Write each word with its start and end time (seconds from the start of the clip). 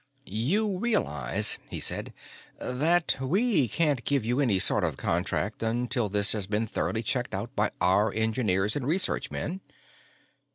"You 0.25 0.79
realize," 0.79 1.59
he 1.69 1.79
said, 1.79 2.11
"that 2.57 3.15
we 3.21 3.67
can't 3.67 4.03
give 4.03 4.25
you 4.25 4.39
any 4.39 4.57
sort 4.57 4.83
of 4.83 4.97
contract 4.97 5.61
until 5.61 6.09
this 6.09 6.31
has 6.31 6.47
been 6.47 6.65
thoroughly 6.65 7.03
checked 7.03 7.35
by 7.55 7.69
our 7.79 8.07
own 8.07 8.15
engineers 8.15 8.75
and 8.75 8.87
research 8.87 9.29
men?" 9.29 9.61